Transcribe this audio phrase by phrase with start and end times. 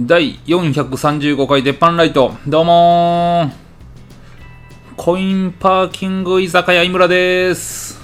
[0.00, 2.32] 第435回鉄板ライト。
[2.46, 4.94] どうもー。
[4.96, 8.00] コインパーキング居酒屋井村です。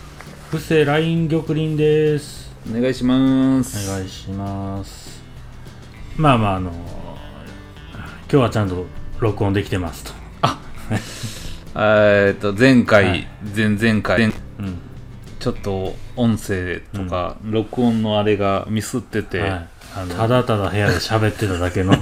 [0.51, 2.53] 布施ライン玉林です。
[2.69, 3.89] お願いします。
[3.89, 5.23] お願いします。
[6.17, 8.87] まあまああの今日はちゃんと
[9.21, 10.13] 録音できてますと。
[11.77, 13.29] えーっと前回、はい。
[13.55, 14.19] 前々回。
[14.19, 14.31] 前う
[14.63, 14.79] ん。
[15.39, 22.01] ちょっと音声とか、録音のあれがミスってて、はいあのただただ部屋で喋ってただけの時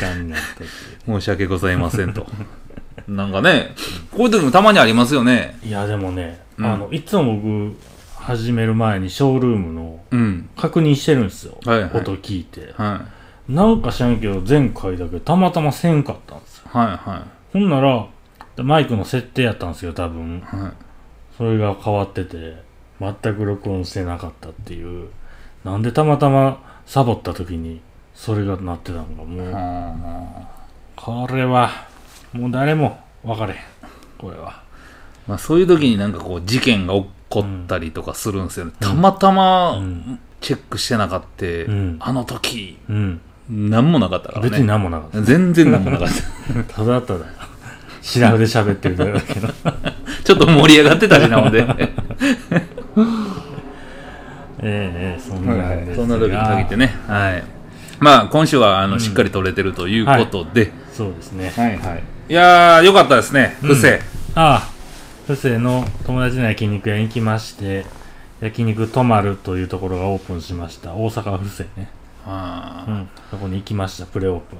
[0.00, 2.26] 間になったっていう申し訳ございませんと。
[3.08, 3.74] なんかね
[4.10, 5.58] こういう時もたまにありますよね。
[5.64, 6.66] いやでもね、うん。
[6.66, 7.74] あのいつも僕
[8.16, 10.50] 始める前にショールームのうん。
[10.56, 11.90] 確認してるんですよ、はいはい。
[11.94, 12.74] 音聞いて。
[12.76, 13.06] は
[13.48, 16.64] なんか知らんけど前回だけたまたませんかったんですよ。
[16.74, 16.86] いはい。
[16.88, 17.22] は
[17.54, 18.06] ほんなら
[18.58, 20.42] マイクの設定やったんですよ多分。
[20.52, 20.72] いはい。
[21.38, 22.56] それが変わってて
[23.00, 25.08] 全く録音してなかったっていう
[25.68, 27.82] なんでたまたまサボった時に
[28.14, 29.52] それがなってたのかもう。
[29.54, 30.48] あ
[30.96, 31.70] これは
[32.32, 33.60] もう誰も分かれへん。
[34.16, 34.62] これは。
[35.26, 40.18] まあ、そういう時になんかこう事件が起こったりとかするんですよね、たまたまうん。
[40.40, 41.96] チェックしてなかった、ん。
[42.00, 43.20] あの時うん。
[43.50, 44.50] 何もなかったからね。
[44.50, 46.64] 別に何もなかっ全然何もなかった。
[46.64, 47.26] た ただただ
[48.00, 49.48] シラフで喋ってるだけの
[50.24, 51.66] ちょっと盛り上がってたしなので
[54.60, 55.96] ええええそんなんですが。
[55.96, 56.94] そんな時に限ってね。
[57.06, 57.44] はい。
[58.00, 61.50] まあ今週はあの、しっかり撮れてるということで、そうですね。
[61.50, 62.02] はいはい。
[62.28, 63.56] いやーよかったですね。
[63.62, 63.68] うん。
[63.68, 64.00] 布施、
[64.34, 64.68] ああ。
[65.26, 67.84] 布施の友達の焼肉屋に行きまして
[68.40, 70.94] 焼肉とまるというところがオープンしました。
[70.94, 71.90] 大阪布施ね。
[72.26, 72.84] あ。
[72.88, 74.58] うん、そこに行きました、プレオープン。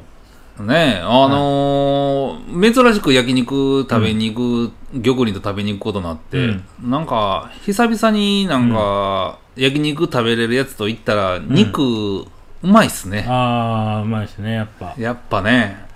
[0.62, 0.98] ーね。
[0.98, 12.26] えあのー珍しく焼肉食べに行く、玉林と食べに行くことになって、なんか久々になんか、焼肉食べれるやつと言ったら肉、う
[12.62, 13.24] まいっすね。
[13.28, 14.94] あー、うまいですね、やっぱ。
[14.98, 15.86] やっぱね。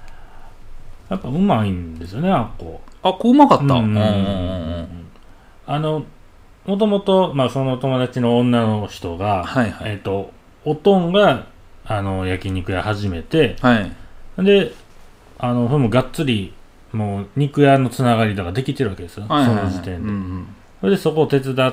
[1.09, 2.81] やっぱうまいんですよね、あっこ。
[3.03, 3.71] あこううまかった、うん。
[3.71, 5.07] うんうんうん
[5.65, 6.05] あの、
[6.67, 9.93] もともと、まあ、その友達の女の人が、はいはい。
[9.93, 10.33] えっ、と、
[10.65, 11.47] おとんが、
[11.85, 13.93] あの、焼肉屋始めて、はい
[14.39, 14.73] で、
[15.39, 16.53] あの、それもがっつり、
[16.93, 19.71] もう、肉屋のつながりとかできてるわけですよ、はいはいはい。
[19.71, 20.09] その時点で。
[20.09, 20.47] うんうん。
[20.81, 21.73] それで、そこを手伝っ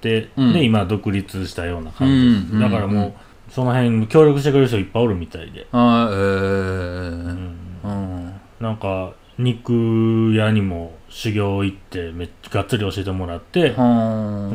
[0.00, 0.52] て、うん。
[0.52, 2.14] で、今、独立したような感じ。
[2.14, 2.52] です。
[2.54, 5.66] うんだからもう、その辺、協力してくれる人いっぱいおるみたいで。
[5.72, 6.18] あーえー。
[6.18, 7.58] うん。
[7.84, 13.74] うんなんか肉屋にも修行行ってめっちゃがっつり教えてもらって、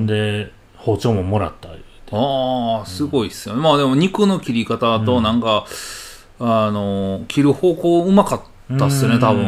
[0.05, 1.69] で包丁ももらった。
[2.11, 5.65] ああすごいっすよね、まあでも肉の切り方となんか、
[6.39, 9.43] あの切る方向うまかったっすよね多分。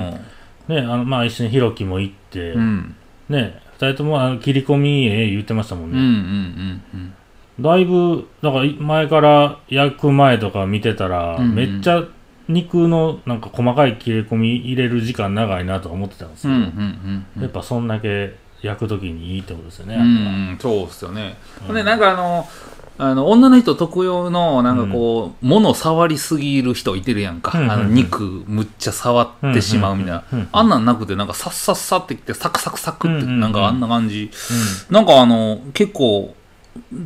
[0.67, 2.95] ねあのまあ一緒にひろきも行って、うん。
[3.29, 7.13] ね二人ともあの切り込みええ言ってましたもんうんうんね、うんうん。
[7.59, 11.55] だいぶだから前から焼く前とか見てたら、うんうん。
[11.55, 12.03] めっちゃ
[12.47, 17.41] 肉のなんか細かい切り込み入れる時間長いなとか思ってたんですうんうけど、んうん。
[17.43, 20.05] やっぱそんだけ焼く時にいいってことですよね、うんう
[20.53, 21.35] んそうっすよね、
[21.65, 22.47] ほんでなんかあの
[23.03, 34.29] あの女の人特有のなんかこう、物触りすぎる人いてるやんか、あの肉むっちゃ触ってしまうみたいな、あんなんなくてなんかさっさっさってきてサクサクサクってなんかあんな感じ、
[34.91, 36.35] なんかあの結構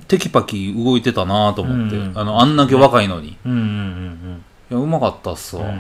[0.09, 4.43] テキパキ動いてたなと思って、あのあんだけ若いのに、いうんうんうん。
[4.69, 5.71] やうまかったっすわ、う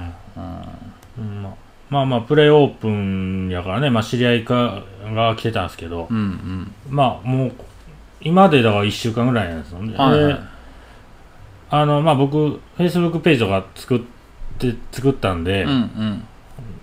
[1.21, 1.43] ん。
[1.43, 1.53] まあ
[1.89, 4.83] まあまあプレイオープンやからね、まあ、知り合いか
[5.13, 6.07] が来てたんですけど、
[6.89, 7.51] まあもう
[8.25, 10.33] 今でだから1週間ぐらいなんですよね、はいはい。
[10.33, 10.39] で
[11.69, 14.01] あのまあ僕フェイスブックページとか作っ
[14.59, 16.27] て作ったんで、うんうん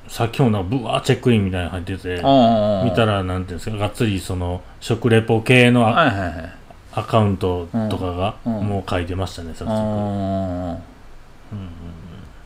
[0.09, 6.55] さっきもなんかブワーチェックインみたいなの入ってて見たらなんていうんですかがっつりその食レポ系のア,、はいはいはい。
[6.93, 10.77] アカウントとかがうんうんもう書いてましたね早速、あ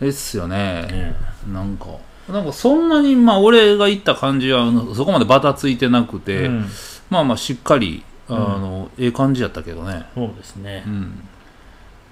[0.00, 0.82] あですよね。
[0.82, 1.16] ね。
[1.52, 1.86] なんか
[2.28, 6.66] なんかそんなにまあ俺が言った感じはそこまでバタついてなくて、うん。
[7.10, 8.36] まあまあしっかりあん。
[8.62, 10.06] の、ええ感じやったけどね。
[10.14, 11.28] そうですね、うん、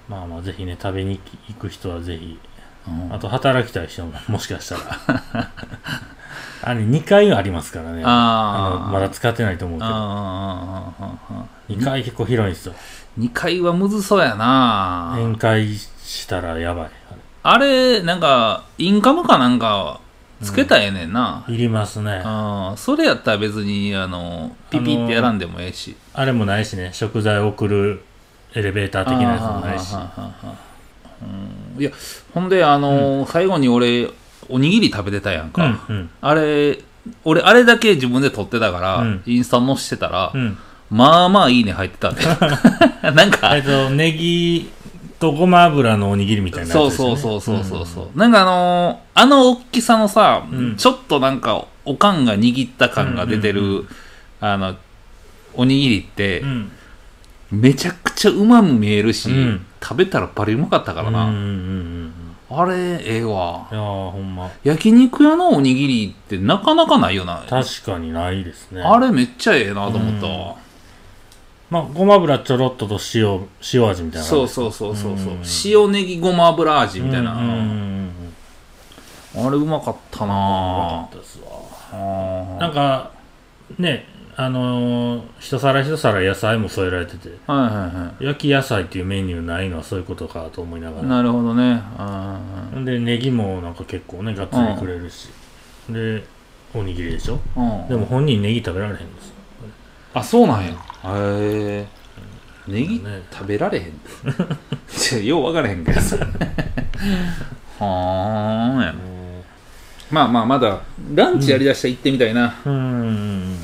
[0.09, 2.39] まあまあぜひね食べに行く人はぜひ。
[2.87, 3.13] うん。
[3.13, 4.81] あと働きたい人も もしかしたら。
[6.61, 8.01] あれ2階ありますからね。
[8.05, 8.85] あー。
[8.87, 9.91] のまだ使ってないと思うけど。
[9.91, 12.73] あーあーあーあー2階結構広いんですよ。
[13.19, 15.13] 2階はむずそうやな。
[15.17, 16.89] 宴会したらやばい。
[17.43, 19.99] あれなんかインカムかなんか
[20.41, 22.21] つけたらええねんな、いりますね。
[22.23, 25.95] あーそれやったら別にあのピピってやらんでもええし。
[26.13, 26.89] あれもないしね。
[26.93, 28.03] 食材を送る
[28.53, 29.95] エレベーター的なやつもないし。
[31.77, 31.91] いや
[32.33, 34.09] ほんであのー最後に俺
[34.49, 36.09] おにぎり食べてたやんうか、んうん。
[36.21, 36.79] あれ
[37.23, 39.23] 俺あれだけ自分で撮ってたから、うん。
[39.25, 40.57] インスタ載してたら、うん。
[40.89, 42.21] まあまあいいね入ってたんで。
[43.11, 44.69] なんかえっとネギ
[45.19, 50.75] とごま油のおにぎりみたいなやつそうですそうそうそうそうそう、なんかあのーあの大きさのさ、うん。
[50.75, 53.87] ちょっとなんかおかんが握った感が出てる、うんうん
[54.41, 54.75] あの
[55.57, 56.71] おにぎりって、うん。
[57.49, 59.65] めちゃくちゃうまみ見えるし、うん。
[59.81, 62.13] 食べたらバリうまかったからな、うんうんうん
[62.49, 62.57] うん。
[62.57, 63.67] あれええわ。
[63.71, 64.51] いやーほんま。
[64.63, 67.45] 焼肉屋のおにぎりってなかなかないよな。
[67.49, 68.81] 確かにないですね。
[68.81, 70.55] あれめっちゃええなと思ったわ、
[71.75, 75.41] まあごま油ちょろっとと塩塩味みたいなそうそうそうそうそう、うん。
[75.65, 77.37] 塩ネギごま油味みたいな、あ
[79.49, 81.47] れうまかったうまなかったですわ。
[81.91, 83.11] あなんか
[83.77, 84.07] ね
[84.37, 87.29] あのー一皿一皿野菜も添えられてて。
[87.45, 91.03] はいはいは焼き野菜っていうメニューないのはそういうことかと思いながら。
[91.05, 91.81] いなるほどね。
[91.97, 92.39] あ
[92.85, 95.27] でネギもなんか結構ねがっつりくれるし、
[95.89, 96.23] で
[96.73, 97.39] おにぎりでしょ。
[97.57, 97.87] ーうん。
[97.89, 99.27] でも本人ネギ食べられへんです。
[99.27, 99.34] よ
[100.15, 100.71] あそうなんや。
[100.71, 101.87] へえ
[102.67, 103.21] ネギね。
[103.31, 103.99] 食べられへん。
[104.87, 106.01] ちょよう分からへんけど。
[106.01, 106.25] さは
[108.79, 108.95] あや。
[110.09, 110.81] まあまあまだ
[111.13, 112.55] ランチやりだしたら行ってみたいな。
[112.65, 113.55] うーん。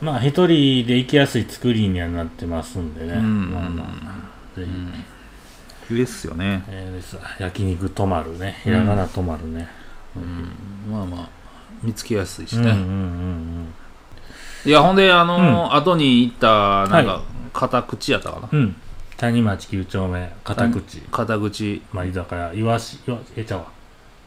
[0.00, 0.48] まあ一人
[0.86, 3.52] で行きやすい作りにはなってますんでね、うん。
[3.52, 4.66] まあまあぜ
[5.88, 6.64] ひ、いいですよね。
[6.68, 7.16] えーです。
[7.38, 8.60] 焼肉止まるね。
[8.64, 9.68] ひらがな止まるね、
[10.16, 10.92] うん。
[10.92, 11.28] まあまあ
[11.82, 13.55] 見つけやすいしうん、うんうんね、うん
[14.66, 17.22] いやほんであのー後に行ったなんはか
[17.52, 18.58] 片口やったかな、うん。
[18.58, 18.76] うん
[19.16, 20.98] 谷町9丁目片口。
[21.10, 21.80] 片口。
[21.90, 23.66] まあ居酒屋いわしいわえちゃうわ。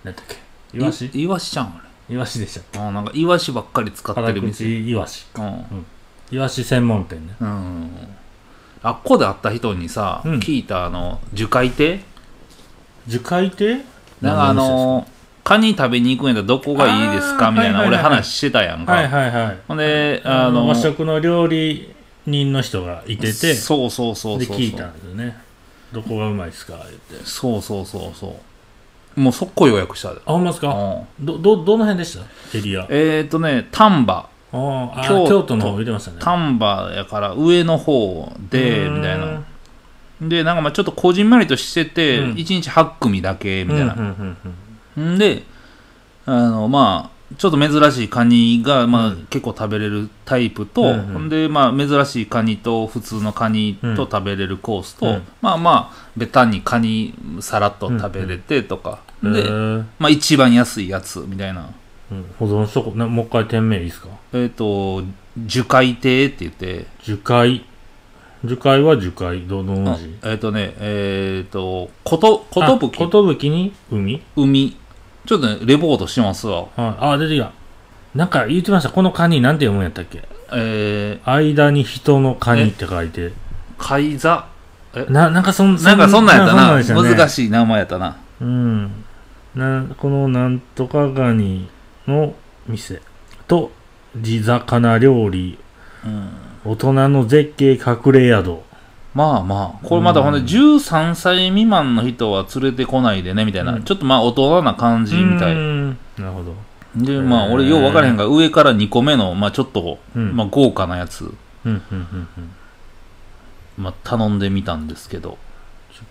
[0.04, 0.26] 何だっ
[0.74, 0.78] け？
[0.80, 2.16] いわしいいわしちゃうんあれ。
[2.16, 4.64] いわしでしたあなんかいわしばっかり使って片る店。
[4.64, 5.86] 口いわしうん。
[6.32, 7.36] いわし専門店ね。
[7.40, 7.90] うん。
[8.82, 10.40] あっこで会った人にさ、うん。
[10.40, 12.00] 聞いたあの樹海亭？
[13.08, 13.76] 樹海亭？
[14.22, 15.08] なんかあの
[15.50, 17.50] カニ食べに行くんやったらどこがいいですか？
[17.50, 19.58] みたいな俺話してたやんか、はいはいはい。
[19.68, 21.92] ほんでああのの和食の料理
[22.28, 25.36] 人の人がいててそうそうそうそうで聞いたんですよね。
[25.92, 26.74] どこがうまいですか？
[26.74, 27.26] 言って。
[27.26, 28.40] そうそうそうそ
[29.18, 29.20] う。
[29.20, 30.22] もう速攻予約したで。
[30.24, 30.68] あほんまですか？
[30.68, 31.26] うん。
[31.26, 32.58] どどどの辺でした？
[32.58, 32.86] エリア。
[32.88, 34.30] えっ、ー、とね丹波。
[34.52, 35.28] 京都。
[35.30, 36.18] 京都の方言ってましたね。
[36.20, 38.96] 丹波やから上の方でうん。
[38.98, 39.42] みたいな。
[40.22, 42.32] でなんかまあちょっとこじんまりとしてて、うん。
[42.34, 43.94] 1日8組だけみたいな。
[43.96, 43.98] う
[45.18, 45.44] で
[46.26, 49.28] あのまあちょっと珍しいカニが、まあうん。
[49.30, 51.30] 結構食べれるタイプと、うんうん。
[51.30, 53.96] でまあ珍しいカニと普通のカニうん。
[53.96, 55.28] と食べれるコースと、うん。
[55.40, 59.86] まあまあベタにカニさらっと食べれてとか、うんで、へー。
[60.00, 61.70] まあ一番安いやつみたいな。
[62.12, 62.26] うん。
[62.40, 64.08] 保存しとこなもう一回店名いいですか？
[64.34, 65.04] えっ、と
[65.38, 66.88] 樹海亭って言って。
[67.04, 67.64] 樹海。
[68.44, 69.42] 樹海は樹海。
[69.48, 73.44] どの文字えっ、とねえっ、とことことぶき。
[73.44, 74.22] 寿に海？
[74.36, 74.76] 海
[75.30, 76.62] ちょっとねレポートしますわ。
[76.62, 76.70] はい。
[77.14, 77.52] あ出てきた。
[78.16, 78.90] なんか言ってました。
[78.90, 80.28] このカニなんて読むんやったっけ？
[80.52, 83.32] えー、間に人のカニって書いて。
[83.78, 84.48] 海座
[85.08, 86.76] ななんかそんなんかそんなんやったな。
[86.78, 88.18] でしたね難しい名前やったな。
[88.42, 89.06] うん。
[89.54, 91.70] なこのなんとかガニ
[92.08, 92.34] の
[92.68, 93.00] 店。
[93.48, 93.72] と
[94.20, 95.60] 地魚料理。
[96.04, 96.30] うん。
[96.66, 98.58] 大人の絶景隠れ宿
[99.14, 103.74] まあまあ、これまたほんでうん13歳未満の人は連れてこないでね、みたいな。
[103.74, 103.84] うん。
[103.84, 105.54] ちょっとまあ大人な感じみたい。
[105.54, 105.90] うん。
[106.18, 106.54] なるほど。
[106.96, 110.36] で、まあ俺よう分からへんが、上から2個目の、まあちょっと、うん。
[110.36, 111.34] まあ豪華なやつ、うん
[111.66, 112.52] うんうんうん。
[113.78, 115.38] まあ頼んでみたんですけど。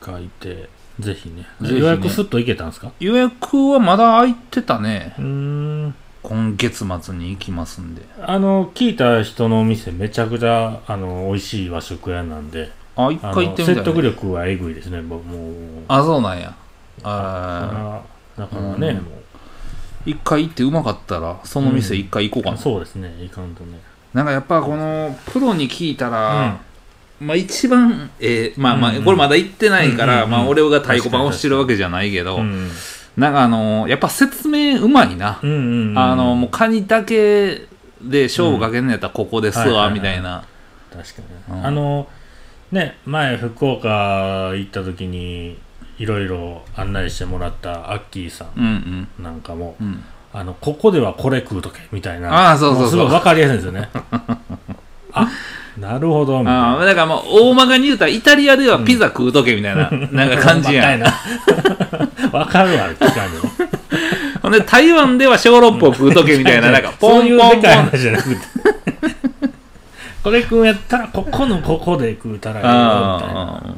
[0.05, 0.69] 書いて
[1.01, 1.47] ぜひね。
[1.63, 1.81] ぜひね。
[1.81, 2.91] 予約すっといけたんですか？
[3.01, 5.15] 予約はまだ空いてたね。
[5.19, 5.95] うーん。
[6.23, 8.03] 今月末に行きますんで。
[8.21, 12.71] あの聞いた人のお店めちゃくちゃあの美味しい和食屋なんで
[13.07, 15.01] あ、一回行ってみたい、説得力はえぐいですね。
[15.01, 15.21] もう
[15.89, 16.55] あ、そうなんや。
[17.05, 18.03] あ
[18.37, 19.05] だからだからね、うん。
[19.05, 19.19] も
[20.05, 22.59] 一回行ってうまかったら、その店一回行こうかうな。
[22.59, 23.15] そうですね。
[23.23, 23.79] いかんとね。
[24.15, 26.59] なんかやっぱこの、プロに聞いたら、
[27.21, 29.05] まあ一番、えーまあまあ、うんうん。
[29.05, 30.31] これまだ行ってないから、うんうんうん。
[30.31, 32.71] まあ俺が太鼓判をしてるわけじゃないけど、うん
[33.17, 35.41] なんかあのーやっぱ説明うまいな。
[35.43, 35.99] うんうんうん。
[35.99, 37.67] あの、もうカニだけ
[38.01, 40.45] で勝負かけんのやったらここですわ、みたいな。
[40.93, 41.67] 確かに、うん。
[41.67, 42.07] あの
[42.73, 45.59] ね前福岡行った時に
[45.99, 49.23] いろいろ案内してもらったアッキーさうんうん。
[49.23, 52.85] んなんかも、うん、あのここではこれ食うとけみたいなあーそうそうそう。
[52.85, 53.89] もすごい分かりやすいんですよね。
[55.13, 55.29] あ
[55.79, 56.75] なるほどみたいな。
[56.75, 61.01] ああ、だからもう大まかに言うたらイタリアではピザ食うとけみたいな、 なんか感じやん。
[61.01, 61.11] 分
[62.53, 63.51] かるわ聞かんでも
[64.43, 67.71] ほんで台湾では小籠包食うとけみたいな、 なんかポそういうンポンポン。
[67.71, 68.37] い話じゃなくて
[70.29, 72.71] これ食うんやったらここのここで食うたらいいよ
[73.17, 73.57] みたいな。
[73.57, 73.75] あ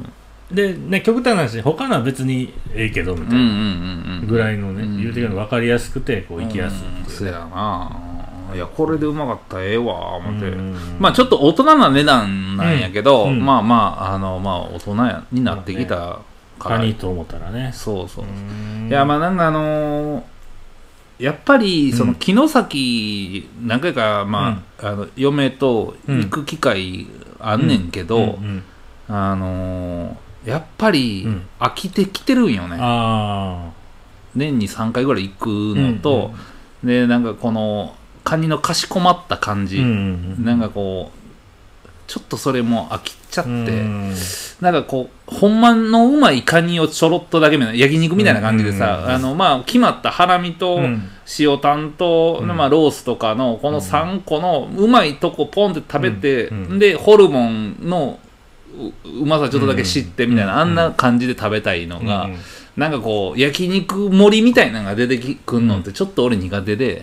[0.51, 4.21] でね極端な話他のは別にええけどみたいな。
[4.27, 4.97] ぐらいのね、うん。
[5.01, 7.17] 言うてるの分かりやすくてこう行きやすいうんっていう。
[7.19, 7.97] そやな。
[8.53, 10.77] いやこれでうまかったらええわ思って、うん。
[10.99, 13.31] まあちょっと大人な値段なんやけど、うん。
[13.31, 13.47] うん。
[13.47, 15.97] まあまああのまあ大人やになってきた
[16.59, 16.79] から。
[16.79, 17.71] カニと思ったらね。
[17.73, 18.25] そうそう。
[18.89, 20.23] いやまあなんかあのー
[21.21, 27.07] やっぱりその城崎何回か、まああの嫁と行く機会
[27.39, 28.39] あんねんけど、
[29.09, 31.47] あのーやっぱりうん。
[31.59, 33.71] 飽きてきてるんよね、あ
[34.35, 36.33] 年に3回ぐらい行くのと、
[36.83, 39.85] でなんかこのカニのかしこまった感じ、あう
[40.43, 41.20] なんかこう
[42.11, 44.13] ちょっとそれも飽きちゃって、うん。
[44.61, 52.49] なんかこう、ほんまのうまいカニをちょろっとだけみたいな、焼肉みたいな感じでさ、あの、まあ、決まったハラミとうん塩タンと、うん。
[52.49, 56.51] まあ、ロースとかの、この3個のうまいとこポンって食べて、
[56.81, 58.19] で、ホルモンの
[59.07, 60.59] ううまさちょっとだけ知ってみたいな、うん。
[60.59, 62.37] あんな感じで食べたいのが、うん
[62.77, 67.03] なんかこう、焼肉盛りみたいなのが出てくんのって、ちょっと俺苦手で、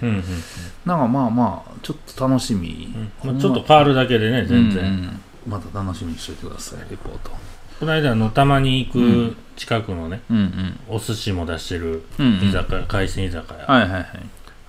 [0.86, 2.94] なんかまあまあ、ちょっと楽しみ。
[3.24, 7.32] うんまあちょっと変わるだけでね全然、うんうんまた楽しみにしておいてください、レポート。
[7.80, 10.80] この間のたまに行うんく近くのね、うんうん。
[10.90, 14.06] お寿司も出してるうんうん居酒屋、海鮮居酒屋はいはいはい。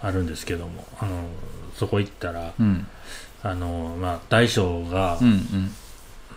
[0.03, 1.25] あるんですけども、あの
[1.75, 2.87] そこ行ったらうん。
[3.43, 5.75] あの、まあ、大将がうんうん。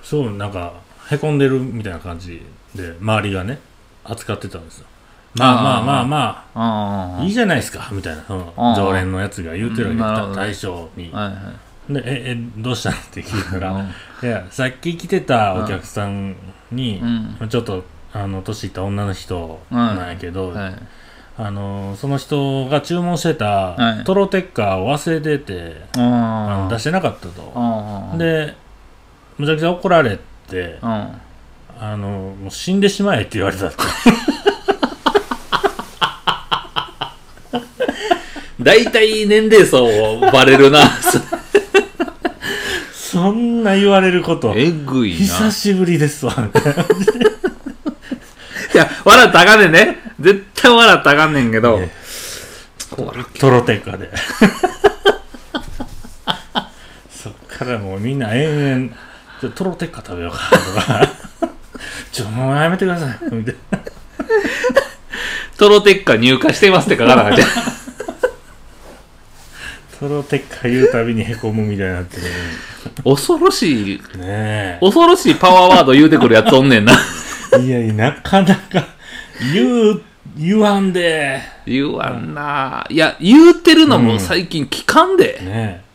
[0.02, 0.74] すごいなんか
[1.12, 2.42] へこんでるみたいな感じ
[2.74, 3.60] で周りがね
[4.04, 4.88] 扱ってたんですよ
[5.36, 6.60] まあまあまあまあ。
[7.18, 7.22] あ。
[7.22, 8.24] あいいじゃないですかみたいな。
[8.24, 8.76] そのあー。
[8.76, 10.00] 常連のやつが言うてるわけ。
[10.02, 11.12] なるほど大将に。
[11.12, 11.32] はいは
[11.90, 11.94] い。
[11.94, 12.98] でええどうしたの？
[12.98, 14.28] って聞いたら、うん。
[14.28, 16.36] いやさっき来てたお客さん
[16.72, 17.02] に、
[17.40, 17.50] うん。
[17.50, 17.84] ちょっと
[18.14, 20.76] あの年いった女の人なんやけど、はい。
[21.38, 23.98] あのその人が注文してはい。
[24.00, 28.54] たトロテッカーを忘れてて、ああの出してなかったと、あ。、で
[29.38, 31.22] むちゃくちゃ怒られて、うん。
[31.80, 33.78] あのもう死んでしまえって言われたって
[38.64, 40.90] 大体年齢層バレるな。
[42.94, 45.18] そんな言われることえぐいな。
[45.18, 46.34] 久しぶりですわ
[48.74, 50.00] いや、笑ったらあかんねんね。
[50.20, 51.78] 絶対笑ったらあかんねんけど。
[51.80, 51.92] ね
[53.40, 54.10] トロテッカーで
[57.10, 61.10] そっからもうみんな延々トロテッカー食べようかとか
[62.12, 63.80] ちょもうやめてくださいみたいな
[65.58, 67.46] トロテッカ入荷してますって書かなかった。
[70.02, 72.24] トロテッカー言うたびにへこむみたいになってる
[73.04, 76.94] 恐ろしい、ねえ恐ろしいパワーワード言うてくるやつおんねんな。
[77.60, 78.88] いやいやなかなか
[79.54, 80.02] 言う
[80.36, 82.84] 言わんで言わんな。
[82.90, 85.40] いや、言うてるのも最近聞かんで。
[85.44, 85.92] ねえ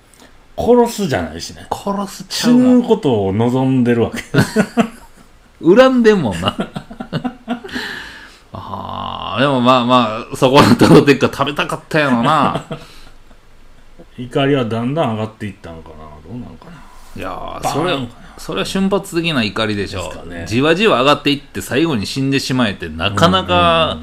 [0.56, 4.22] 殺すじゃないしね殺すちゃ死うもんぬことを望んでるわけ
[5.60, 6.54] 恨んでんもんな。
[8.52, 12.64] ああ、でもまあまあ、そこのトロテッカ食べたかったやろな。
[14.18, 15.96] 怒りはだんだん上がっていったのかな。
[15.96, 16.73] どうなのかな。
[17.16, 18.06] いやそれは、
[18.38, 20.44] それは瞬発的な怒りでしょですかね。
[20.46, 23.99] じわじわ上がっていって最後に死んでしまえってなかなか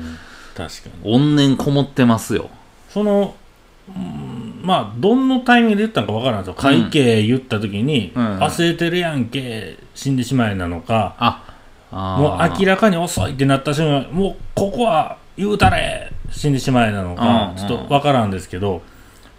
[1.04, 2.50] 怨念こもってますよ。
[2.90, 3.36] その、
[3.88, 6.54] うんまあどのタイミングで言ったのかわからないですよ。
[6.56, 8.40] 会計言った時に、うん。
[8.40, 17.58] 忘れてるやんけ死んでしまえなのか、あ、もう明らかに遅いってなった瞬間もうここは言うたれ死んでしまえなのか、うん。
[17.58, 18.82] ちょっとわからんですけど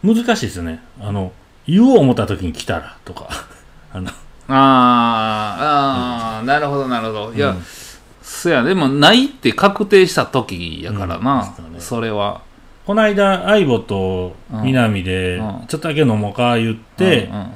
[0.04, 0.80] 難しいですよね。
[1.00, 1.32] あの
[1.66, 3.28] 言おう思った時に来たらとか。
[3.92, 4.10] あの。
[4.48, 7.32] あーあー、なるほどなるほど。
[7.32, 7.64] いや、うん。
[8.22, 11.68] そや、でもないって確定した時やからうんな、ですかね。
[11.80, 12.42] それは。
[12.84, 15.66] この間相棒と南でうん。
[15.68, 17.46] ちょっとだけ飲もうか言って、うんうん。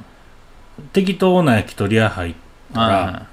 [0.91, 2.33] 適当な焼き鳥屋入っ
[2.73, 3.25] たら、は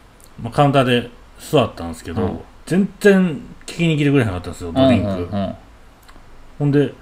[0.42, 2.40] まあ、カウンターで座ったんですけど、うん。
[2.66, 5.56] 全然聞きに来てくれなかったんですよドリンク、うんうんうん。
[6.58, 6.92] ほんで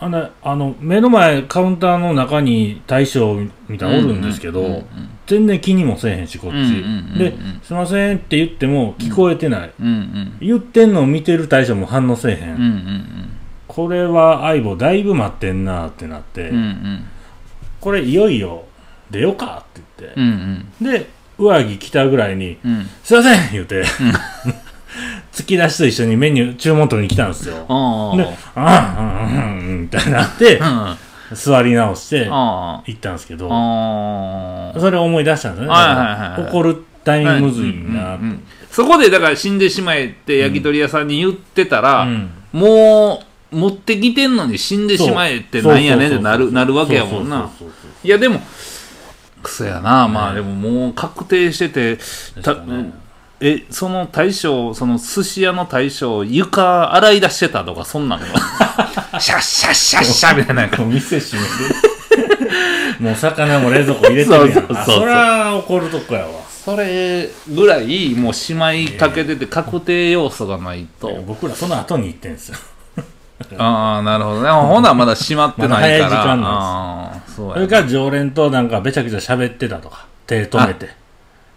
[0.00, 3.36] あのあの目の前カウンターの中に大将
[3.68, 4.72] みたいなのおるんですけど、うんうん。
[4.74, 4.84] うん
[5.26, 6.80] 全然気にもせえへんしこっち、うんうんうんう
[7.14, 7.18] ん。
[7.18, 7.32] で
[7.64, 10.36] 「すいません」って言っても聞こえてない、うんうん。
[10.40, 13.30] 言ってんのを見てる大将も反応せえへん、うんうん
[13.66, 17.04] これは相棒だいぶ待ってんなってなって、うんうん。
[17.80, 18.66] これいよいよ
[19.10, 20.20] 出ようかって言って。
[20.20, 20.92] う、んうん。
[20.92, 21.08] で
[21.38, 23.82] 上着着たぐらいにうん「すいません!」言うて、
[25.34, 27.66] 突き出しと一緒にメニュー注文取りに来たんですよ。
[27.68, 28.16] ああ。
[28.16, 30.96] で「あうんうんうん」みたいになってうん。
[31.32, 33.48] 座り直してあ行ったんですけど。
[33.48, 36.48] それを思い出したんですよね。
[36.50, 38.18] 怒るタイミングむずいな
[38.70, 42.30] そこでだから死んでしまえって焼き鳥屋さんに言ってたら、うん。
[42.52, 47.50] もう持ってきてんのに死んでしまえってなんやねんってなるなるわけやもんな。
[48.04, 48.40] いやでも
[49.42, 50.06] クソやな。
[50.06, 51.98] まあでももう確定してて
[52.42, 52.56] た
[53.46, 58.26] えその大将その寿司屋の大将床洗い出してたとかそんなんの？
[59.20, 60.66] シャッシャッシャッシャッみたいな。
[60.78, 63.02] もう店閉めて。
[63.04, 64.84] もう魚も冷蔵庫入れてるやん。
[64.86, 66.28] そりゃ怒るとこやわ。
[66.64, 72.56] それぐらいもうしまいかけてて確定要素がないと、僕らその後に行ってんすよ。
[73.58, 74.48] ああなるほどね。
[74.50, 80.88] ほなまだ閉まってないから、まだ早い時間なんああそうやそれから常連となんかべちゃくちゃ喋ってたとか手止めて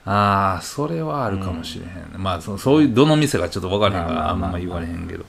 [0.09, 5.25] ああそれはあるかもしれへん、まあそそういうどの店かちょっと分からへんからあんま言われへんけど、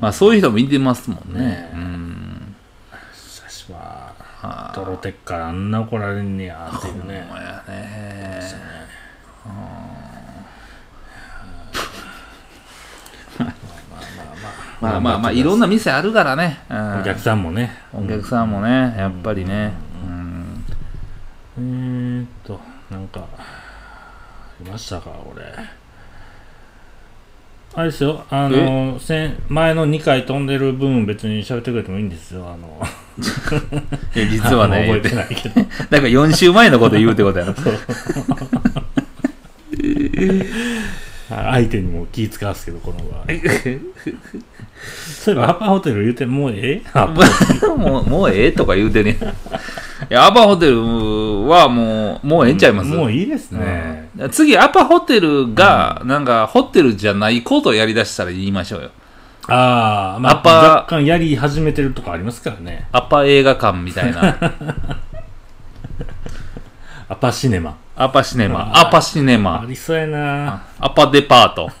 [0.00, 0.12] まあ。
[0.12, 1.40] そういう人もいてますもんね。
[1.40, 2.54] ねうん。
[3.12, 7.26] 久しはあトロテッからあんな怒られんねやっていうね。
[7.28, 8.40] ほんまやね。
[14.80, 19.72] まあまあまあいろんな店あるからね、うんお客さんもねお客さんもねやっぱりね
[20.04, 20.64] うん
[21.58, 22.60] えーっと
[22.90, 23.26] なんか
[24.62, 25.42] ありましたか俺。
[27.74, 32.80] あれですよあの先前の2回飛んでる分別に喋ってくれてもいいんですよあの。
[34.14, 35.54] いや実はね覚えてないけど。
[35.60, 37.54] なんか4週前のこと言うってことやろ
[41.52, 43.24] 相手にも気使わすけどこの場合。
[45.22, 47.66] そういえばアパホテル言うてもうええ？
[47.76, 49.16] もうもうええとか言うてね。
[50.10, 50.80] いやアパホテル
[51.46, 52.90] はもうもうええんちゃいます？
[52.90, 54.30] もういいですね、うん。
[54.30, 58.90] 次アパホテルがなんかホテルじゃないことをやりだしたら言いましょうよ。
[59.48, 62.86] ああまあアパ若干やり始めてるとかありますからね。
[62.92, 64.36] アパ映画館みたいな。
[67.08, 68.60] アパシネマアパシネマ。
[68.72, 70.64] あアパシネあマりそうやな。
[70.78, 71.70] アパデパート。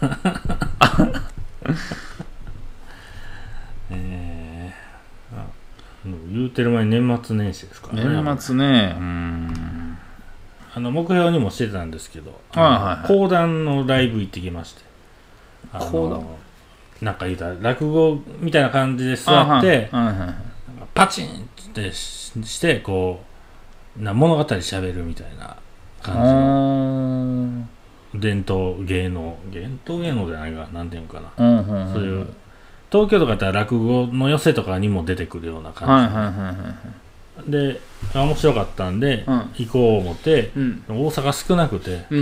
[3.90, 5.36] えー。
[5.36, 5.38] あ
[6.08, 8.22] もう言うてる前に年末年始ですからね。
[8.22, 8.94] 年末ね。
[8.98, 9.98] うん。
[10.74, 13.06] あの目標にもしてたんですけど、はいはいはい。
[13.08, 14.82] 講談のライブ行ってきまして。
[15.90, 16.26] 講談？
[17.02, 19.90] なんか言うたら落語みたいな感じで座って
[20.94, 23.24] パチンってししてこ
[23.98, 25.56] うな物語喋るみたいな
[26.02, 27.68] 感うん
[28.14, 28.20] じの。
[28.20, 30.82] 伝統芸能伝統芸能じゃないかな。
[30.82, 31.92] んていうのかな、うんうんうん。
[31.92, 32.26] そういう
[32.90, 37.01] 東京とかだったら落語の寄せとかにも出てくるようなはい感じ、はいはいはい
[37.48, 37.80] で
[38.14, 39.50] あ面白かったんで、うん。
[39.56, 40.84] 行こう思って、うん。
[40.88, 42.18] 大阪少なくてうん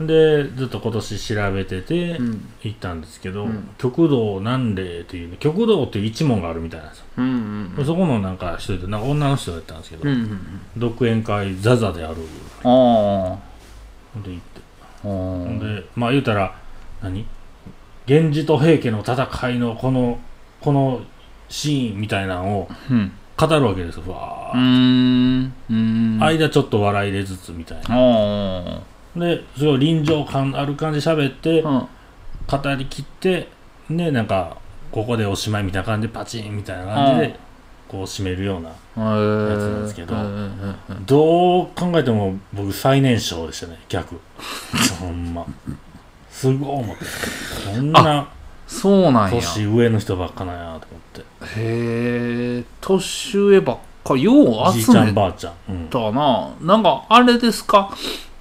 [0.00, 2.26] うんでずっと今年調べててうん。
[2.26, 3.68] うん行ったんですけど、うん。
[3.78, 12.16] 極道南霊っていうね極道っていう一門があるみたいなんですよ、うんうんそこのなんか一人でなんか女の人だったんですけど、うんうん独演会ザザである
[12.64, 13.38] あ
[14.16, 14.60] あで行って。
[15.04, 15.80] あー。
[15.80, 16.58] でまあ言うたら
[17.00, 17.24] 何？
[18.08, 20.18] 源氏と平家の戦いのこの
[20.60, 21.00] この
[21.48, 25.52] シーンみたいなのをうん語るわけですよふわうん。
[25.70, 26.22] うーん。
[26.22, 27.84] 間ちょっと笑い入れつつみたいな。
[27.90, 28.80] あ
[29.16, 31.88] ですごい臨場感ある感じで喋ってあうん。
[32.46, 33.48] 語りきって
[33.90, 34.56] でなんか
[34.90, 37.32] ここでおしまいみたいな感じでパチンみたいな感じうん。
[37.32, 37.38] で
[37.88, 38.74] こう締めるようなや
[39.56, 40.14] つなんですけど
[41.06, 44.18] どう考えても僕最年少でしたね逆。
[44.98, 45.46] ほんま。
[46.30, 47.04] すごい思って。
[47.70, 48.28] こんな
[48.66, 49.30] そうなんや。
[49.30, 51.20] 年上の人ばっかなんやと思って。
[51.60, 54.32] へえ年上ばっかよ
[54.70, 57.90] うじいちゃん集めばあちゃん、うん、たななんかあれですか？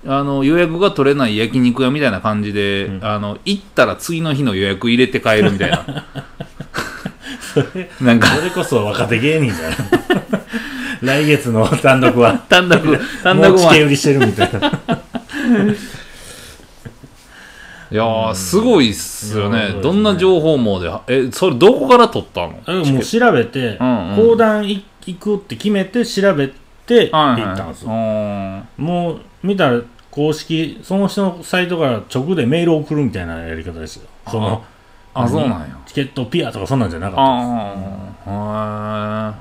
[0.08, 3.06] あの予約が取れない焼肉屋みたいな感じで、うん。
[3.06, 5.86] あの行ったら次の日の予約入れて帰るみたいな。
[7.54, 8.28] そ れなんか。
[8.36, 9.78] それこそ若手芸人じゃない。
[11.02, 12.34] 来月の単独は。
[12.50, 12.82] 単独
[13.24, 14.82] 単も独はうチケ売りしてるみたいな
[17.96, 19.74] いやーすごいっすよね。
[19.74, 22.60] ねどんな情報網でえそれどこから取ったの？
[22.66, 24.16] あもう調べてうんうん。
[24.18, 26.50] 講談い行くって決めて調べ
[26.86, 27.90] てはい行ったんですよ。
[27.92, 29.80] はいもう見たら
[30.12, 34.10] 公式その人のサイトから直でメールを送るみたいなやり方ですよ。
[34.30, 34.62] その
[35.14, 35.78] ああそうなんや。
[35.86, 37.74] チケットピアとかそんなんじゃなかったあ
[38.28, 39.34] あ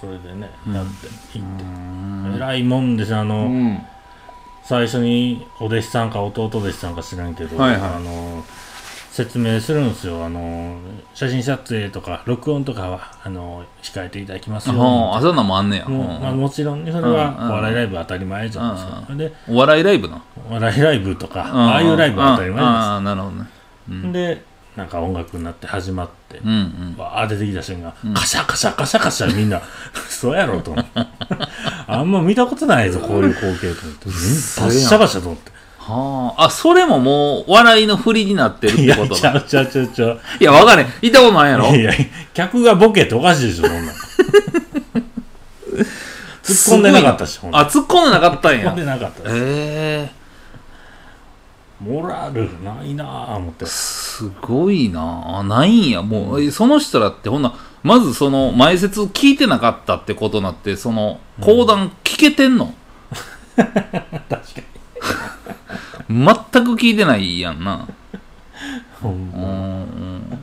[0.00, 0.74] それでねうん。
[0.74, 1.08] やって
[1.38, 1.64] 行って。
[2.34, 3.86] へ偉いもんですよあのん
[4.66, 7.80] 最初にお弟子さんか弟弟子さんか知らんけどはいはい。
[7.80, 8.44] あの
[9.16, 10.26] 説明するんですよ。
[10.26, 10.76] あの
[11.14, 14.74] 写真撮影とか録音とかはあの控えていただきますよ。
[14.76, 15.86] ああそんなんもあんねや。
[15.86, 23.48] もまあ、もちろんねそれはお笑いライブ当たり前じゃないですか、でお笑いライブなお笑いライブとか、うんああいうライブは当たり前ああなるほどね。
[23.88, 24.12] うです、ん。
[24.12, 24.42] で
[24.76, 26.52] なんか音楽になって始まって、うんう
[26.94, 26.96] ん。
[26.98, 28.12] わあ出てきた瞬間、うん。
[28.14, 29.62] カシャカシャカシャカシャみんな
[30.10, 30.90] そうやろと思って
[31.88, 34.04] あんま見たことないぞ こういう光景と思って。
[34.08, 34.12] カ
[34.70, 35.52] シャカシャと思って。
[35.78, 36.44] はあ。
[36.46, 39.20] あそれももう笑いの振りになってるっいやてことだ。
[39.20, 40.20] ちゃうちゃうちゃうちゃう。
[40.40, 41.74] いやわかんねん行ったことないやろ？
[41.74, 41.92] いや
[42.34, 43.94] 客がボケっておかしいでしょそんなん
[46.42, 49.22] 突っ込んでなかったしほんとあ突っ込んでなかったん突っ込んやでなかった。
[49.26, 50.16] ええ。
[51.84, 53.66] モラルないなぁ思って。
[53.66, 56.00] すごいなあないんや。
[56.02, 57.52] もう、えその人らってほんな
[57.86, 62.74] まずその前説聞いてなかったってことなってその講談聞けてんの、
[63.56, 63.64] 確
[64.26, 64.64] かに。
[66.08, 66.26] 全
[66.64, 67.86] く聞いてないやんな。
[69.00, 70.38] ほんうまん。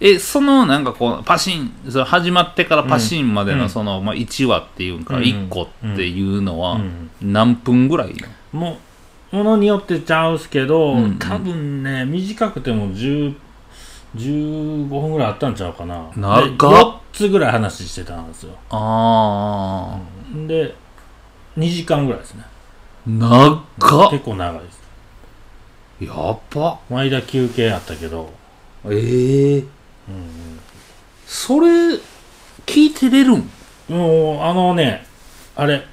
[0.00, 3.58] え、そのなんかこう、パシン、それ始まってからパシンまでうん。
[3.58, 7.10] のその、まあ、1話っていうか、うん1個っていうのはうん。
[7.20, 8.14] 何分ぐらい？
[8.52, 8.78] も
[9.32, 11.04] うものによってちゃうすけど、うん。
[11.04, 13.34] うん多分ね短くても10
[14.16, 16.10] 15分ぐらいあったんちゃうかな。
[16.16, 16.44] 長っ。
[16.44, 18.52] で4つぐらい話してたんですよ。
[18.70, 19.98] あ
[20.46, 20.74] で
[21.56, 22.44] 2時間ぐらいですね。
[22.44, 24.10] あ、長っ。
[24.10, 24.82] 結構長いです。
[26.00, 26.78] やっば。
[26.90, 28.32] 間休憩あったけど、
[28.86, 29.58] ええ。
[29.58, 29.68] うん
[31.26, 31.68] それ、
[32.66, 33.50] 聞いてれるん？
[33.88, 35.06] もうあのね
[35.56, 35.86] あれ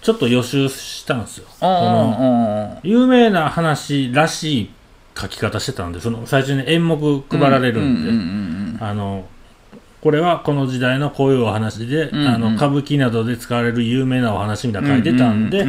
[0.00, 1.46] ちょっと予習したんですよ。
[2.82, 4.70] 有名な話らしい
[5.18, 8.10] 書き方してたんでその最初に演目配られるんで、
[10.00, 12.26] これはこの時代のこういうお話で、うんうん。
[12.28, 15.64] あの歌舞伎などで使われる有名なお話みたいなの書いてたんで、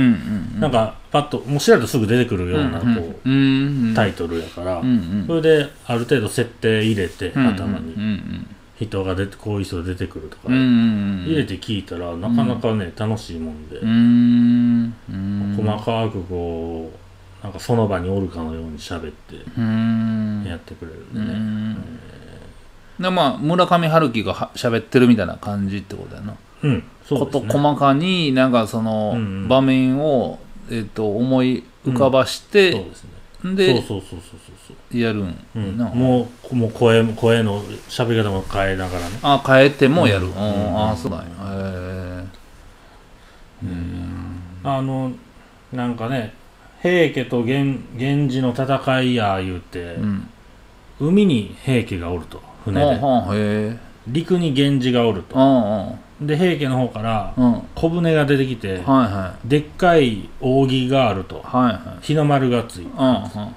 [0.60, 2.86] なんかパッともう調べるとすぐ出てくるような、こ
[3.26, 4.84] ううんタイトルやから、
[5.26, 13.80] それである程度設定入れて、うん頭に、うん人が出てこういう人が出てくるとか、入れて聞いたらなかなかね、楽しいもんで、
[15.62, 16.98] 細かくこう
[17.44, 20.44] なんかその場におるかのように喋ってうん。
[20.46, 21.76] やってくれるんうでね、ん。
[23.00, 26.36] でまあ村上春樹がは喋ってるみたいな感じってことやな。
[26.64, 29.48] うん、そうこと細かになんかそのうんうん。
[29.48, 33.10] 場面を、えっと思い浮かばしそうて、ですね。
[33.42, 34.40] そうでそうそうそうそう
[34.92, 35.00] そう。
[35.00, 39.18] やるん、うん、なもうもう声声の喋り方も変えながらね。
[39.24, 40.34] あ変えてもやる、ううん。
[40.36, 40.90] ん。
[40.92, 41.24] あそうだね。
[41.24, 42.24] へえ
[44.64, 45.12] あの
[45.72, 46.34] なんかね
[46.82, 50.30] 平家と源源氏の戦いや言うて、うん。
[51.00, 52.86] 海に平家がおると船で。
[52.86, 53.78] はあはあへえ。
[54.08, 55.36] 陸に源氏がおると。
[55.38, 57.34] うんで平家の方から
[57.76, 61.38] 小舟が出てきてはいはでっかい扇があると。
[61.38, 62.06] いはいはい。
[62.06, 62.92] 日の丸がついて。
[62.98, 63.56] うんうん。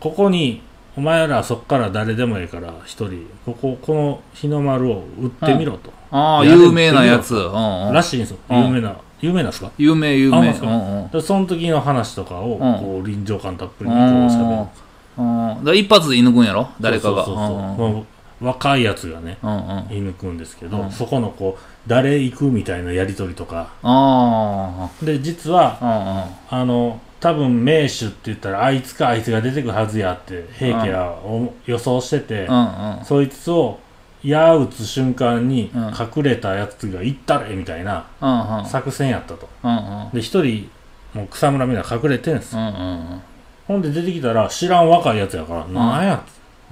[0.00, 0.62] ここに
[0.96, 7.92] お前らそっから誰でもいいから一人こここの日の丸を売ってみろと、ああ有名なやつ、うんうん。
[7.92, 8.38] らしいんですよ。
[8.48, 9.70] うん有名な有名なんですか？
[9.78, 10.38] 有名有名。
[10.38, 12.58] うんうんでその時の話とかを、ん。
[12.58, 14.68] こう臨場感たっぷりにこう喋る。
[15.18, 15.64] うん。
[15.64, 16.68] だ一発で射抜くんやろ？
[16.80, 17.48] 誰かがそうそうそう。
[17.48, 17.94] そううんうん。
[17.94, 18.00] も
[18.42, 19.56] う若いやつがねうんうん。
[19.56, 20.90] あ射抜くんですけど、うん。
[20.90, 23.68] そこのこう誰行くみたいなやり取りとか。
[23.82, 25.78] あで実は
[26.50, 26.62] うんうん。
[26.62, 33.04] あの多分名手って言ったらあいつかあいつが出てくるはずやって平家はお予想してて、うんうん。
[33.04, 33.78] そいつを
[34.22, 35.82] 矢打つ瞬間にうん。
[35.88, 38.66] 隠れたやつが行ったれみたいなうんうん。
[38.66, 39.48] 作戦やったと。
[39.62, 40.10] うんうん。
[40.12, 40.68] で一人
[41.14, 42.56] もう草むらみんな隠れてんす。
[42.56, 43.20] うんうん
[43.66, 46.20] ほんで出てきたら知らん若いやつやから、なんや？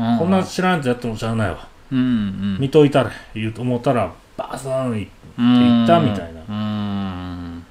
[0.00, 6.40] うんこんな知らんやつやってもしゃあないわ、うんうん見といたれ言うと思ったらバースーンいって言ったみたいな。
[6.40, 7.64] うーん。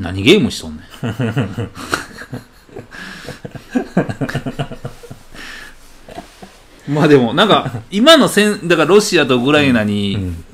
[0.00, 0.84] 何ゲームしとんねん
[6.88, 10.44] まあでもなんか 今の戦だからロシアとウクライナにうん。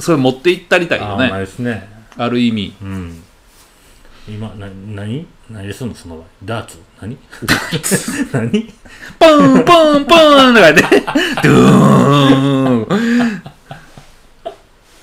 [0.00, 1.28] それ持っていったりたいよね。
[1.28, 1.88] ですね。
[2.16, 2.72] ある意味。
[2.80, 3.22] うん。
[4.28, 5.26] 今な何？
[5.50, 6.26] 何ですんのその場合。
[6.44, 6.78] ダーツ？
[7.00, 7.16] 何？
[8.32, 8.72] 何？
[9.18, 13.42] ポンポンポンとかでドゥーン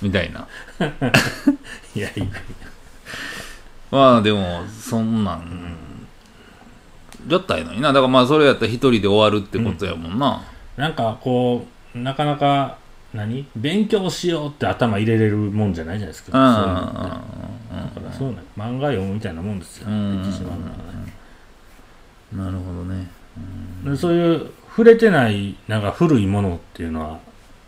[0.04, 0.48] みたいな
[1.96, 2.26] いやいや
[3.90, 5.78] まあでもそんなん
[7.28, 10.44] やったらいいのになだからまあそれやったら一人で終わるってことやもんな、
[10.78, 12.78] なんかこうなかなか
[13.14, 13.48] 何？
[13.56, 16.44] 勉強しようって頭入れれるもんじゃないじゃないですか、うん。
[17.94, 20.22] そういそうね漫画読むみたいなもんですよ、な
[22.52, 23.08] るほどね。
[23.86, 27.20] でそういう触れてないなんか古いものっていうのは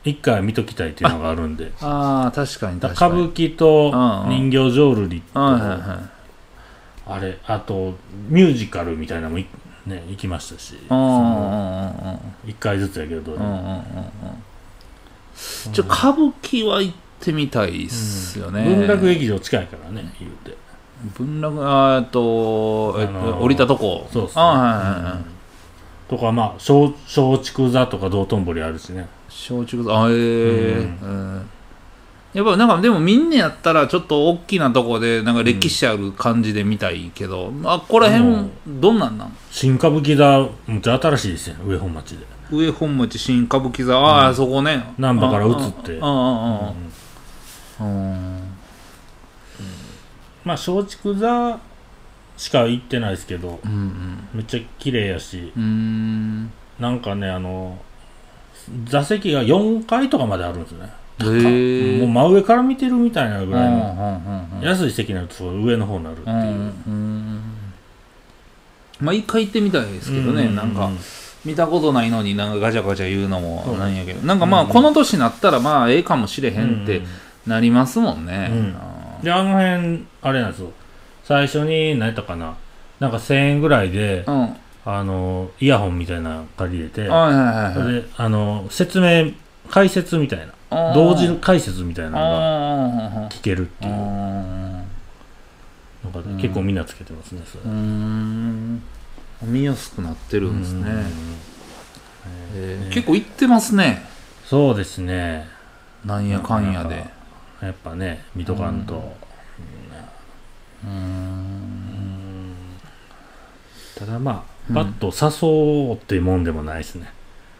[0.03, 1.71] 一回見ときたいっていうのがあるんで。
[1.81, 3.21] ああ確かに確歌かに。
[3.21, 6.09] 舞伎と人形浄瑠璃と、あ
[7.21, 7.95] れあと
[8.27, 9.45] ミュージカルみたいなのもい
[9.87, 13.59] ね行きましたしうんうんうんその一回ずつやけど、うんうんうんう
[15.69, 15.73] ん。
[15.73, 20.55] ちょ歌舞伎は行ってみたいっすよね、文楽劇場近いからね言うて。
[21.15, 24.07] 文楽あっと、えっとあのー降りたとこ。
[24.11, 24.41] そうっすね。
[24.41, 25.25] あはいはいはい、うん。
[26.07, 29.07] とかまあ松松竹座とか道頓堀あるしね。
[29.27, 30.89] 松竹座あええうん。
[31.01, 31.49] うん
[32.37, 39.35] やっぱなんかでもみんなやったらちょっと大きなとこでなんか歴史ある感じで見たいけど、あここら辺どんなんなん？
[39.49, 41.55] 新歌舞伎座むっちゃ新しいですよ。
[41.65, 42.25] 上本町で。
[42.51, 43.97] 上本町新歌舞伎座。
[43.97, 44.93] ああ、そこね。
[44.99, 45.97] 難波から移って。
[45.99, 46.73] あああああ
[47.79, 48.39] あうん。
[50.45, 51.59] まあ松竹座
[52.37, 56.51] しか行ってないですけどうんめっちゃ綺麗やしうんうん。
[56.79, 57.79] なんかねあの
[58.85, 64.21] 座席が4階とかまであるんですよねもう真上から見てるみたいなぐらいの
[64.61, 66.43] 安い席になると上の方になるっていう、うん
[66.87, 67.41] うん
[68.99, 70.89] まあ一回行ってみたいですけどね、うなんか
[71.45, 74.25] 見たことないのになんかガチャガチャ言うのもなんやけど。
[74.25, 77.03] なんかまあうんこの年になったらまあええかもしれへんって
[77.45, 78.49] なりますもんね、
[79.23, 80.71] であの辺あれなんですよ
[81.23, 82.57] 最初に何やったかな。
[82.99, 87.73] なんか1000円ぐらいであのイヤホンみたいなの借りれてはいはいはいはい。
[87.75, 89.31] それであの説明
[89.69, 94.83] 解説みたいな同時解説みたいなのがあ聞けるってーいうあ
[96.05, 97.63] のがうん結構みんなつけてますねそれ。
[99.47, 101.05] 見やすくなってるんですね、うん。
[102.55, 102.93] えー。
[102.93, 104.03] 結構行ってますね。
[104.45, 105.47] そうですね。
[106.05, 107.05] なんやかんやで。
[107.61, 109.15] やっぱね見とかんと、
[110.83, 110.93] うーん。
[110.93, 112.55] うん。
[113.95, 117.11] ただまうんあパッと誘おうっていうもんでもないですね、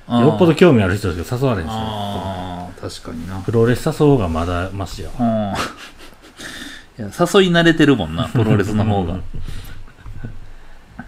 [0.10, 3.40] よっぽど興味ある人しか誘われへんですよああ確かにな。
[3.42, 5.10] プロレス誘おうがまだマシよ。
[5.20, 5.26] うん。
[5.26, 5.30] い
[7.02, 7.10] や誘い
[7.52, 9.14] 慣れてるもんな プロレスの方が。
[9.14, 9.22] う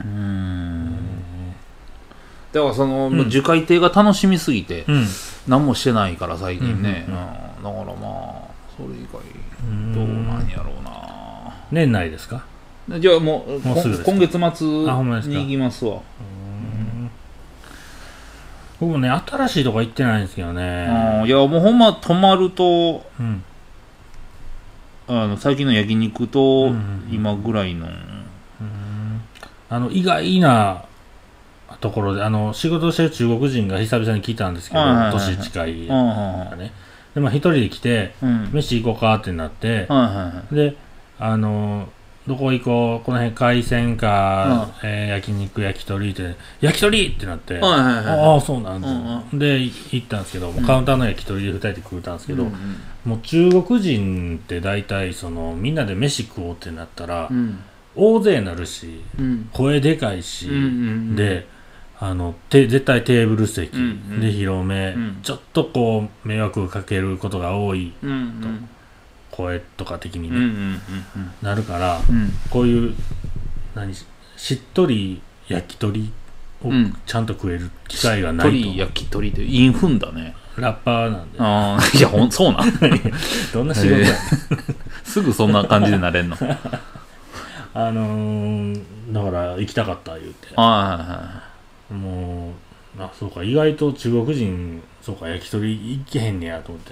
[0.04, 0.96] ーん。
[2.52, 3.18] だからその、うん。
[3.18, 5.06] もう受会亭が楽しみすぎてうん。
[5.48, 9.22] 何もしてないから最近ね、うんうんだからまあそれ以外
[9.64, 9.94] うん。
[9.94, 10.06] どう
[10.38, 10.92] なんやろうな。
[11.72, 12.44] 年内ですか？
[13.00, 14.06] じゃあもうもうすぐですか？
[14.06, 15.36] こ今月末あほんまですか？
[15.36, 16.00] に行きますわ
[18.80, 20.88] 僕もね新しいとこ行ってないんですけどうね
[21.24, 21.26] ん。
[21.26, 23.44] いやもうほんま泊まるとうん。
[25.08, 29.22] あの最近の焼肉とうん今ぐらいの、うん。
[29.70, 30.86] あの意外な
[31.82, 35.36] ところであの仕事してる中国人が久々に来たんですけど、はいはいはいはい。
[35.36, 36.72] 年近い、うんうんね
[37.16, 38.52] でまあ一人で来てうんうん。
[38.54, 40.56] 飯行こうかってなって、はいはいはい。
[40.56, 40.76] で
[41.20, 41.90] あの
[42.30, 52.54] どこ行こうこの辺海鮮か、えー焼肉焼き鳥って焼き鳥ってなって、はいはいはいああそうなんだ、うんで行ったんですけど、カウンターの焼き鳥で2人で食うたんですけど、うん
[53.06, 57.60] もう中国人って大体そのみんなで飯食おうってなったら、うん。
[57.96, 59.50] 大勢になるしうん。
[59.52, 61.48] 声でかいし、うんうんで
[62.00, 63.86] あのて絶対テーブル席、うんう
[64.18, 64.22] ん。
[64.22, 65.20] で広め、うん。
[65.24, 68.70] ちょっとこう迷惑かけることが多いうんうん
[69.40, 70.50] 声とか的にね、うんうん
[71.16, 72.32] うんなるからうん。
[72.50, 72.94] こういう
[73.76, 76.12] 何ししっとり焼き鳥
[76.64, 76.98] をうん。
[77.06, 80.36] ちゃんと食える機会がないと、鳥焼き鳥でインフンだね。
[80.58, 81.40] ラッパーなんで。
[81.40, 82.72] ああいやほんそうなん？
[83.54, 83.92] どんな仕事？
[84.02, 84.14] や、へ
[85.06, 86.36] すぐそんな感じでなれんの？
[86.36, 86.58] は い
[87.76, 90.48] あのーだから行きたかった言うて。
[90.56, 91.44] は
[91.90, 92.54] もう
[92.98, 96.90] あそうか意外と中国人そうか焼き鳥行けへんねやと思って。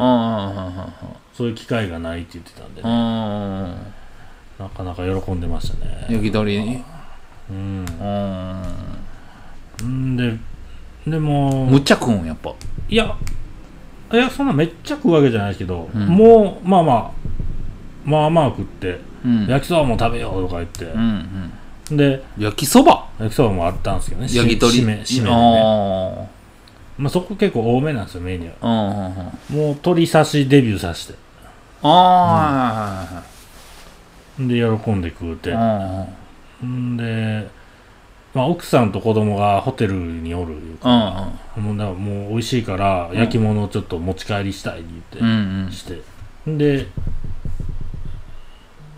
[1.34, 2.92] そういう機会がないって言ってたんで、あね、
[4.60, 6.08] あなかなか喜んでましたね。
[6.10, 6.58] 焼き鳥。
[6.58, 6.62] う
[7.54, 7.86] ん。
[9.82, 10.16] うん。
[10.16, 10.38] んで
[11.06, 12.54] でもむっちゃ食うんやっぱ。
[12.90, 13.16] いや
[14.14, 16.08] いやそんなめっちゃ食うわけじゃないですけど、うん。
[16.08, 17.12] もうまあまあ
[18.06, 19.48] まあまあ食って、うん。
[19.48, 21.54] 焼きそばも食べようとか言ってう、んうん
[21.92, 23.08] で焼きそば？
[23.20, 24.28] 焼きそばもあったんですけどね。
[24.32, 24.82] 焼き鳥？
[24.82, 25.32] 締め締めでね。
[25.32, 26.28] あ
[26.98, 31.20] まあ、そこ結構多めなんですよメニューあうんうんうんもう鳥刺しデビューさせて。
[31.84, 33.24] あ
[34.40, 35.54] で喜んで食うて。
[35.54, 36.08] あはいはいは
[36.64, 36.98] いん。
[36.98, 37.48] で、
[38.34, 45.68] まあ、奥さんと子供がホテルにおるいううんかもうだからもう美味しいから焼き物をちょっと持ち帰りしたいって言うんうんうん。
[45.68, 46.02] ってして、
[46.48, 46.88] で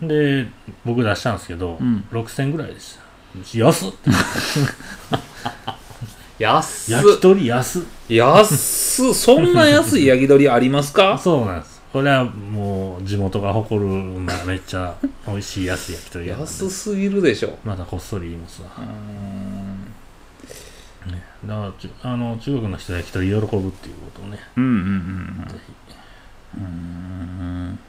[0.02, 0.48] で
[0.86, 2.06] 僕出したんですけど、うん。
[2.12, 3.02] 6000ぐらいでした。
[3.60, 3.92] 安っ。
[6.40, 6.96] 安っ。
[6.96, 7.84] 焼き鳥安っ。
[8.10, 8.54] 安
[9.12, 9.14] っ。
[9.14, 11.18] そんな安い焼き鳥ありますか？
[11.22, 11.80] そうなんです。
[11.92, 14.96] これはもう地元が誇る、まあ、めっちゃ
[15.28, 17.58] 美味しい安い焼き鳥安すぎるでしょ。
[17.66, 18.70] またこっそり言いますわ。
[18.78, 19.90] うーん。
[21.48, 23.72] だからちあの中国の人は焼き鳥喜ぶっていうこ
[24.20, 24.40] とをね。
[24.56, 25.48] うんうんうん
[26.58, 27.80] うん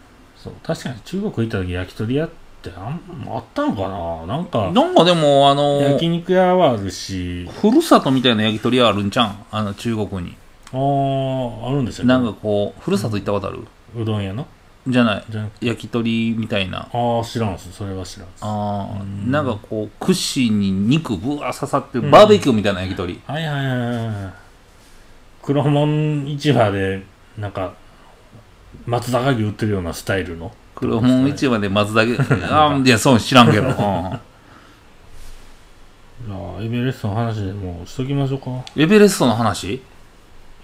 [0.43, 2.31] そう確かに中国行った時焼き鳥屋っ
[2.63, 3.89] てあんあったのか
[4.27, 4.37] な？
[4.37, 7.47] なんかなんかでもあの焼肉屋はあるし。
[7.61, 9.27] ふるさとみたいな焼き鳥屋あるんちゃう？
[9.27, 10.37] んあの中国に。
[10.73, 12.07] あーあるんですよ。
[12.07, 13.67] なんかこうふるさと行ったことある？
[13.97, 14.47] うどん屋の？
[14.89, 15.25] じゃない。
[15.61, 16.89] 焼き鳥みたいな。
[16.91, 17.71] ああ知らんっす。
[17.71, 18.43] それは知らんっす。
[18.43, 19.31] ああうん。
[19.31, 23.21] なんかこう串に肉ぶわ刺さってるバーベキューみたいな焼き鳥。
[23.27, 24.33] はいはいはいはいはい。
[25.43, 27.03] 黒門市場で
[27.37, 27.75] なんか
[28.87, 30.53] 松坂牛売ってるようなスタイルの？
[30.75, 32.17] 黒門市場で松だけ
[32.51, 33.67] ああいやそう知らんけど。
[33.69, 33.75] うん。
[33.75, 34.21] じゃ
[36.59, 38.51] あエベレストの話でもうしときましょうか。
[38.77, 39.75] エベレストの話？
[39.75, 39.83] い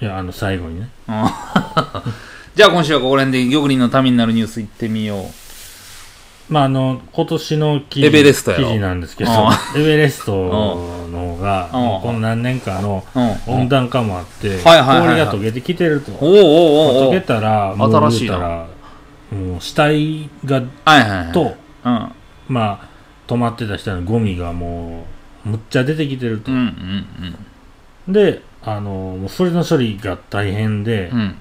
[0.05, 0.88] やあの最後にね。
[2.55, 5.27] じゃあ今週はここら辺で玉林のためになるニュース行ってみよ
[6.48, 8.64] まああの今年の記事エベレストやろ。
[8.64, 11.80] 記事なんですけどあエベレストの方がうん。
[11.80, 13.20] もうこの何年かのう。
[13.48, 13.61] うん。
[13.62, 15.26] 温暖化もあってはいはいはいはい。
[15.26, 16.12] 氷が溶けてきてると。
[16.12, 18.38] おおおおお溶けたらもう新しいな。
[18.38, 18.66] 言うたら
[19.32, 21.32] もう死体がはいはいはい。
[21.32, 22.12] とうん。
[22.48, 22.88] まあ
[23.26, 25.04] 止まってた人のゴミがも
[25.44, 26.52] うむっちゃ出てきてると。
[26.52, 27.06] うん。
[28.06, 31.35] であのもうそれの処理が大変で、うん。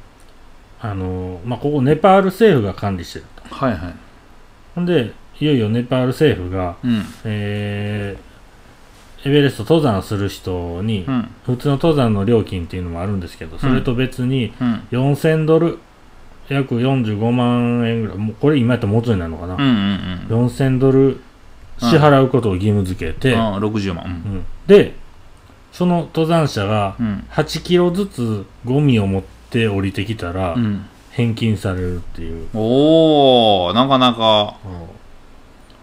[0.82, 3.54] あのまあ、ここネパール政府が管理してると。
[3.54, 3.96] はいはい
[4.76, 7.02] ほんでいよいよネパール政府が、うん。
[7.24, 8.36] えー
[9.28, 11.28] エベレスト登山する人に、うん。
[11.48, 14.88] 普通の登山の料金っていうのもあるんですけどそれと別にうん。
[14.92, 15.80] 4000ドル
[16.48, 19.68] 約45万円ぐらいもうこれ今やったら元になるのかな、うんうん
[20.30, 21.20] うん4000ドル
[21.80, 24.06] 支払うことを義務付けて、ああ60万。
[24.06, 24.46] うん。
[24.68, 24.94] で
[25.72, 27.26] その登山者がうん。
[27.32, 30.86] 8キロずつゴミを持って降りてきたらうん
[31.16, 34.56] 返金されるっていう、おおなかなか。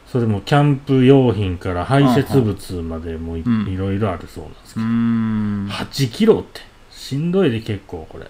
[0.07, 3.77] それもキャンプ用品から排泄物までもい,、うん。
[3.79, 5.69] ろいろあるそうなんですけど、ん。
[5.71, 8.27] 8キロってしんどいで結構これ。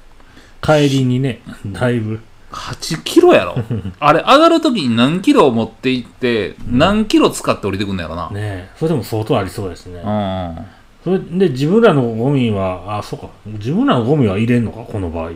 [0.60, 2.20] 帰りにねだいぶ。
[2.52, 3.56] 8キロやろ？
[3.98, 8.70] あれ上がるときに何キロを持って行って何キロ使って降りてくんのやろな、ねえ。
[8.76, 10.56] それでも相当ありそうですね、うん。
[11.02, 13.28] それで自分らのゴミはあそうか。
[13.46, 14.82] 自分らのゴミは入れんのか？
[14.82, 15.30] この場合。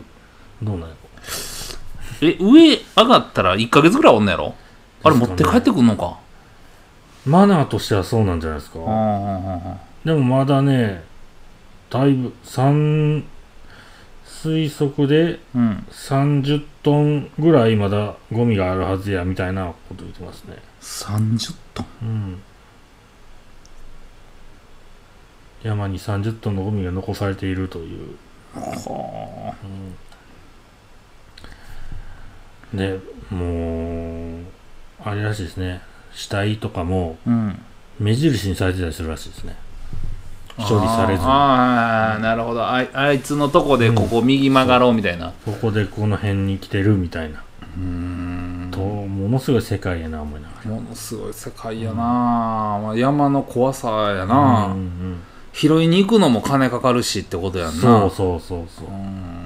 [0.63, 1.06] どうなんやろ？
[2.21, 4.55] え上上がったら1ヶ月ぐらいおんのやろ？
[5.03, 6.19] あれ持って帰ってくんのか？
[7.25, 9.79] マナーとしてはそうなんじゃないですか、うんうんうんうん。
[10.05, 11.03] でもまだね
[11.89, 13.23] だいぶ3
[14.25, 15.85] 推測でうん。
[15.91, 20.57] 30トンぐらいまだゴミがあるはずやみたいなこと言ってますね。
[20.81, 21.85] 30トン？
[22.01, 22.41] うん。
[25.63, 28.15] 山に30トンのゴミが残されているという、
[28.53, 29.55] は
[32.73, 32.99] で
[33.29, 34.43] もう
[35.03, 35.81] あれらしいですね。
[36.13, 37.59] 死体とかもあうん。
[37.99, 39.55] 目印にされてたりするらしいですね。
[40.57, 41.27] 処理されずに。
[41.29, 42.67] ああなるほど。
[42.67, 45.33] あいあいつのとこでここ右曲がろうみたいな。
[45.45, 47.43] ここでこの辺に来てるみたいな、
[47.77, 48.69] うーん。
[48.71, 50.71] とものすごい世界やな思いながら。
[50.71, 55.17] ものすごい世界やな、まあ、山の怖さやうな、んうん。
[55.53, 57.81] 拾いに行くのも金かかるしってことやうんんな。
[57.81, 58.87] そうそうそうそう。
[58.89, 59.36] うん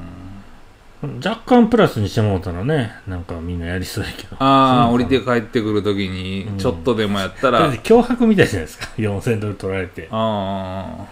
[1.03, 4.35] 若干プラスにしてもらったらねなんかみんなやりそうやけど。
[4.39, 6.57] ああ降りて帰ってくるときにうん。
[6.57, 8.87] ちょっとでもやったら、だって脅迫みたいじゃないですか。
[8.97, 10.07] 4000ドル取られて。
[10.11, 11.07] あ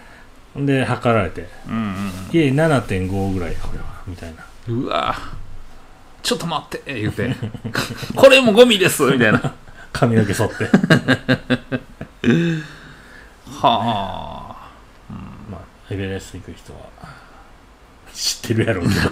[0.56, 1.48] で測られて。
[1.66, 1.86] あうんうん。
[1.86, 4.44] いえ7.5ぐらいこれはみたいな。
[4.68, 5.16] うわ。
[6.22, 7.34] ちょっと待って言うて。
[8.14, 9.38] これもゴミですみたいな。
[9.38, 9.54] は
[9.92, 10.68] 髪の毛剃って。
[13.62, 14.56] あ。
[15.50, 16.78] まあエベレスト行く人は
[18.14, 19.10] 知ってるやろうけど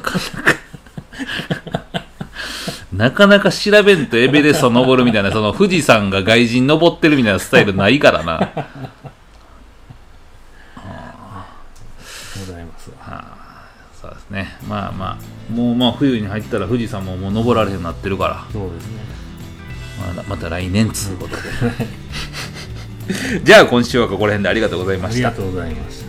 [2.93, 8.51] なかなか調べんとエベレスト登るみたいなその富士山が外人登ってるみたいなスタイルないからな。
[12.47, 12.91] ございます。
[14.01, 14.57] そうですね。
[14.69, 18.47] まあまあもうまあ冬に入ったら富士山ももう登られへんなってるから。
[18.53, 19.01] そうですね。
[20.17, 21.43] まあまた来年つうことで。
[23.45, 25.29] じゃあ今週はここら辺でありがとうございました。
[25.29, 26.08] ありがとうございました